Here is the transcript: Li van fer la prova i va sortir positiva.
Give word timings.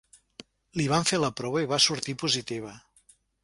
Li 0.79 0.85
van 0.93 1.05
fer 1.11 1.19
la 1.23 1.31
prova 1.41 1.63
i 1.67 1.69
va 1.75 1.81
sortir 1.87 2.19
positiva. 2.25 2.77